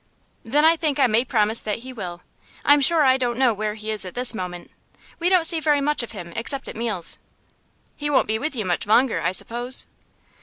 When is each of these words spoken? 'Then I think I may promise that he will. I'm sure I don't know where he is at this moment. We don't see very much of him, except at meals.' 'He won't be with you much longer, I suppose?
'Then 0.43 0.65
I 0.65 0.75
think 0.75 0.97
I 0.99 1.05
may 1.05 1.23
promise 1.23 1.61
that 1.61 1.79
he 1.85 1.93
will. 1.93 2.23
I'm 2.65 2.81
sure 2.81 3.03
I 3.03 3.17
don't 3.17 3.37
know 3.37 3.53
where 3.53 3.75
he 3.75 3.91
is 3.91 4.03
at 4.03 4.15
this 4.15 4.33
moment. 4.33 4.71
We 5.19 5.29
don't 5.29 5.45
see 5.45 5.59
very 5.59 5.79
much 5.79 6.01
of 6.01 6.11
him, 6.11 6.33
except 6.35 6.67
at 6.67 6.75
meals.' 6.75 7.19
'He 7.97 8.09
won't 8.09 8.25
be 8.25 8.39
with 8.39 8.55
you 8.55 8.65
much 8.65 8.87
longer, 8.87 9.21
I 9.21 9.31
suppose? 9.31 9.85